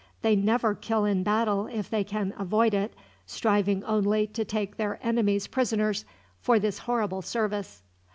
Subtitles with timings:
[0.23, 2.91] They never kill in battle if they can avoid it,
[3.27, 6.05] striving only to take their enemies prisoners,
[6.39, 7.83] for this horrible service.